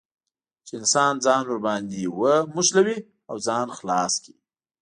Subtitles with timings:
[0.65, 2.97] چې انسان ځان ور باندې ونښلوي
[3.29, 4.35] او ځان خلاص کړي.